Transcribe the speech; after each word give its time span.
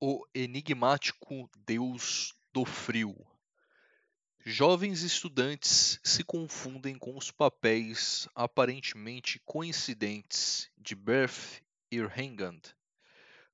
O 0.00 0.24
enigmático 0.32 1.50
Deus 1.66 2.32
do 2.52 2.64
Frio. 2.64 3.16
Jovens 4.46 5.02
estudantes 5.02 5.98
se 6.04 6.22
confundem 6.22 6.96
com 6.96 7.16
os 7.16 7.32
papéis 7.32 8.28
aparentemente 8.32 9.40
coincidentes 9.44 10.70
de 10.78 10.94
Berth 10.94 11.60
e 11.90 11.98
Hengand 11.98 12.60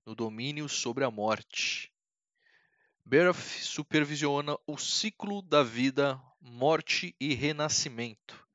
no 0.04 0.14
domínio 0.14 0.68
sobre 0.68 1.02
a 1.02 1.10
morte. 1.10 1.90
Berth 3.02 3.62
supervisiona 3.62 4.54
o 4.66 4.76
ciclo 4.76 5.40
da 5.40 5.62
vida, 5.62 6.20
morte 6.42 7.16
e 7.18 7.32
renascimento. 7.32 8.46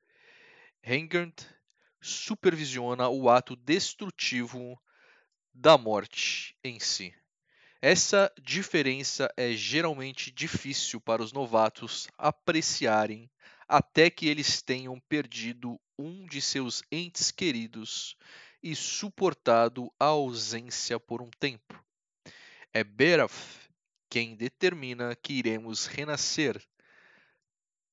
Hengand 0.80 1.34
supervisiona 2.00 3.08
o 3.08 3.28
ato 3.28 3.56
destrutivo 3.56 4.80
da 5.52 5.76
morte 5.76 6.56
em 6.62 6.78
si. 6.78 7.12
Essa 7.82 8.30
diferença 8.42 9.32
é 9.38 9.52
geralmente 9.52 10.30
difícil 10.30 11.00
para 11.00 11.22
os 11.22 11.32
novatos 11.32 12.08
apreciarem 12.18 13.30
até 13.66 14.10
que 14.10 14.28
eles 14.28 14.60
tenham 14.60 15.00
perdido 15.00 15.80
um 15.98 16.26
de 16.26 16.42
seus 16.42 16.82
entes 16.92 17.30
queridos 17.30 18.18
e 18.62 18.76
suportado 18.76 19.90
a 19.98 20.06
ausência 20.06 21.00
por 21.00 21.22
um 21.22 21.30
tempo. 21.38 21.82
É 22.70 22.84
Beraf 22.84 23.70
quem 24.10 24.36
determina 24.36 25.16
que 25.16 25.32
iremos 25.32 25.86
renascer, 25.86 26.62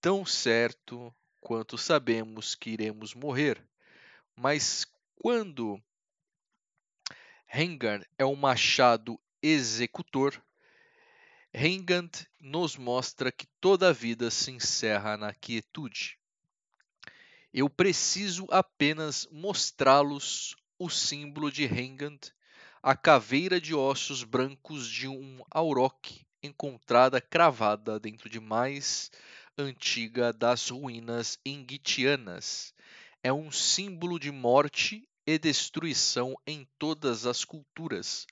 tão 0.02 0.26
certo 0.26 1.16
quanto 1.40 1.78
sabemos 1.78 2.56
que 2.56 2.72
iremos 2.72 3.14
morrer. 3.14 3.64
Mas 4.36 4.86
quando 5.16 5.82
Rengar 7.46 8.06
é 8.18 8.26
um 8.26 8.36
machado 8.36 9.18
executor, 9.42 10.42
Hengand 11.54 12.28
nos 12.40 12.76
mostra 12.76 13.32
que 13.32 13.48
toda 13.60 13.90
a 13.90 13.94
vida 13.94 14.30
se 14.30 14.52
encerra 14.52 15.18
na 15.18 15.34
quietude. 15.34 16.18
Eu 17.54 17.70
preciso 17.70 18.46
apenas 18.52 19.28
mostrá-los 19.32 20.56
o 20.78 20.90
símbolo 20.90 21.52
de 21.52 21.64
Hengand, 21.64 22.20
a 22.84 22.96
caveira 22.96 23.60
de 23.60 23.74
ossos 23.74 24.24
brancos 24.24 24.88
de 24.88 25.08
um 25.08 25.42
auroch 25.50 26.26
encontrada 26.44 27.20
cravada 27.20 28.00
dentro 28.00 28.30
de 28.30 28.40
mais 28.40 29.12
antiga 29.58 30.32
das 30.32 30.70
ruínas 30.70 31.40
ingitianas. 31.46 32.74
É 33.24 33.34
um 33.34 33.52
símbolo 33.52 34.20
de 34.20 34.32
morte 34.32 35.08
e 35.26 35.40
destruição 35.40 36.36
em 36.46 36.68
todas 36.78 37.26
as 37.26 37.44
culturas, 37.44 38.28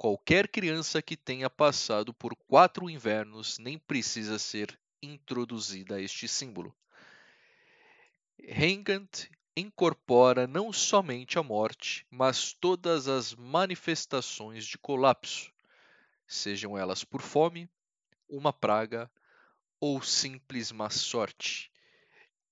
Qualquer 0.00 0.48
criança 0.48 1.02
que 1.02 1.14
tenha 1.14 1.50
passado 1.50 2.14
por 2.14 2.34
quatro 2.34 2.88
invernos 2.88 3.58
nem 3.58 3.78
precisa 3.78 4.38
ser 4.38 4.80
introduzida 5.02 5.96
a 5.96 6.00
este 6.00 6.26
símbolo. 6.26 6.74
Hengant 8.38 9.28
incorpora 9.54 10.46
não 10.46 10.72
somente 10.72 11.38
a 11.38 11.42
morte, 11.42 12.06
mas 12.10 12.54
todas 12.54 13.08
as 13.08 13.34
manifestações 13.34 14.64
de 14.64 14.78
colapso, 14.78 15.52
sejam 16.26 16.78
elas 16.78 17.04
por 17.04 17.20
fome, 17.20 17.68
uma 18.26 18.54
praga 18.54 19.10
ou 19.78 20.00
simples 20.00 20.72
má 20.72 20.88
sorte. 20.88 21.70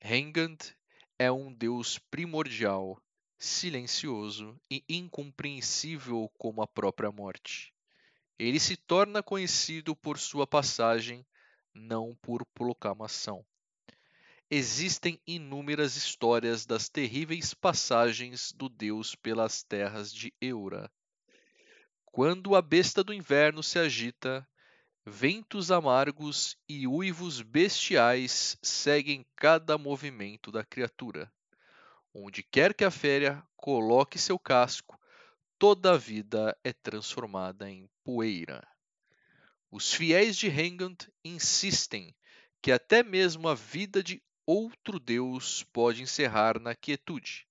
Hengant 0.04 0.74
é 1.18 1.32
um 1.32 1.50
deus 1.50 1.98
primordial 1.98 3.02
silencioso 3.38 4.60
e 4.68 4.84
incompreensível 4.88 6.30
como 6.36 6.60
a 6.60 6.66
própria 6.66 7.12
morte. 7.12 7.72
Ele 8.38 8.58
se 8.58 8.76
torna 8.76 9.22
conhecido 9.22 9.94
por 9.94 10.18
sua 10.18 10.46
passagem, 10.46 11.24
não 11.72 12.16
por 12.20 12.44
proclamação. 12.46 13.44
Existem 14.50 15.20
inúmeras 15.26 15.94
histórias 15.96 16.64
das 16.64 16.88
terríveis 16.88 17.52
passagens 17.54 18.50
do 18.52 18.68
deus 18.68 19.14
pelas 19.14 19.62
terras 19.62 20.12
de 20.12 20.32
Eura. 20.40 20.90
Quando 22.06 22.56
a 22.56 22.62
besta 22.62 23.04
do 23.04 23.12
inverno 23.12 23.62
se 23.62 23.78
agita, 23.78 24.48
ventos 25.04 25.70
amargos 25.70 26.56
e 26.68 26.86
uivos 26.86 27.42
bestiais 27.42 28.58
seguem 28.62 29.24
cada 29.36 29.76
movimento 29.76 30.50
da 30.50 30.64
criatura. 30.64 31.30
Onde 32.14 32.42
quer 32.42 32.74
que 32.74 32.84
a 32.84 32.90
fera 32.90 33.46
coloque 33.56 34.18
seu 34.18 34.38
casco, 34.38 34.98
toda 35.58 35.92
a 35.92 35.96
vida 35.96 36.56
é 36.64 36.72
transformada 36.72 37.70
em 37.70 37.88
poeira. 38.02 38.66
Os 39.70 39.92
fiéis 39.92 40.36
de 40.36 40.48
Hengant 40.48 41.08
insistem 41.22 42.14
que 42.62 42.72
até 42.72 43.02
mesmo 43.02 43.48
a 43.48 43.54
vida 43.54 44.02
de 44.02 44.22
outro 44.46 44.98
deus 44.98 45.62
pode 45.64 46.02
encerrar 46.02 46.58
na 46.58 46.74
quietude. 46.74 47.46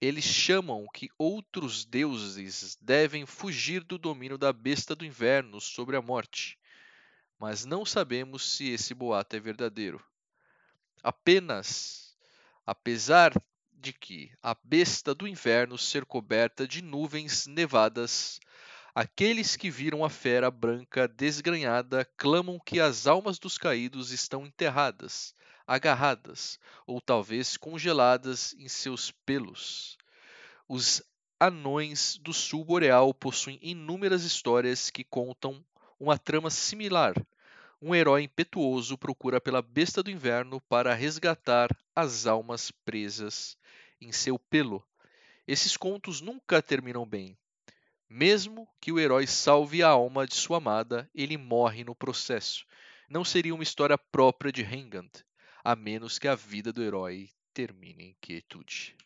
Eles 0.00 0.24
chamam 0.24 0.86
que 0.92 1.08
outros 1.16 1.84
deuses 1.84 2.76
devem 2.80 3.24
fugir 3.24 3.84
do 3.84 3.96
domínio 3.96 4.36
da 4.36 4.52
besta 4.52 4.94
do 4.94 5.06
inverno 5.06 5.60
sobre 5.60 5.96
a 5.96 6.02
morte, 6.02 6.58
mas 7.38 7.64
não 7.64 7.84
sabemos 7.84 8.56
se 8.56 8.68
esse 8.70 8.92
boato 8.92 9.36
é 9.36 9.40
verdadeiro. 9.40 10.04
Apenas, 11.02 12.16
apesar 12.66 13.32
de 13.86 13.92
que 13.92 14.32
a 14.42 14.52
besta 14.64 15.14
do 15.14 15.28
inverno 15.28 15.78
ser 15.78 16.04
coberta 16.04 16.66
de 16.66 16.82
nuvens 16.82 17.46
nevadas, 17.46 18.40
aqueles 18.92 19.54
que 19.54 19.70
viram 19.70 20.04
a 20.04 20.10
fera 20.10 20.50
branca 20.50 21.06
desgranhada 21.06 22.04
clamam 22.16 22.58
que 22.58 22.80
as 22.80 23.06
almas 23.06 23.38
dos 23.38 23.56
caídos 23.56 24.10
estão 24.10 24.44
enterradas, 24.44 25.32
agarradas 25.64 26.58
ou 26.84 27.00
talvez 27.00 27.56
congeladas 27.56 28.56
em 28.58 28.66
seus 28.66 29.12
pelos. 29.24 29.96
Os 30.68 31.00
anões 31.38 32.18
do 32.18 32.32
sul 32.32 32.64
boreal 32.64 33.14
possuem 33.14 33.56
inúmeras 33.62 34.24
histórias 34.24 34.90
que 34.90 35.04
contam 35.04 35.64
uma 35.96 36.18
trama 36.18 36.50
similar 36.50 37.14
um 37.80 37.94
herói 37.94 38.22
impetuoso 38.22 38.96
procura 38.96 39.40
pela 39.40 39.60
besta 39.60 40.02
do 40.02 40.10
inverno 40.10 40.60
para 40.62 40.94
resgatar 40.94 41.68
as 41.94 42.26
almas 42.26 42.70
presas 42.70 43.56
em 44.00 44.12
seu 44.12 44.38
pelo. 44.38 44.84
Esses 45.46 45.76
contos 45.76 46.20
nunca 46.20 46.62
terminam 46.62 47.06
bem. 47.06 47.36
Mesmo 48.08 48.68
que 48.80 48.92
o 48.92 48.98
herói 48.98 49.26
salve 49.26 49.82
a 49.82 49.88
alma 49.88 50.26
de 50.26 50.34
sua 50.34 50.58
amada, 50.58 51.10
ele 51.14 51.36
morre 51.36 51.84
no 51.84 51.94
processo. 51.94 52.64
Não 53.08 53.24
seria 53.24 53.54
uma 53.54 53.62
história 53.62 53.98
própria 53.98 54.52
de 54.52 54.62
Hengant, 54.62 55.22
a 55.62 55.76
menos 55.76 56.18
que 56.18 56.28
a 56.28 56.34
vida 56.34 56.72
do 56.72 56.82
herói 56.82 57.30
termine 57.52 58.04
em 58.04 58.16
quietude. 58.20 58.96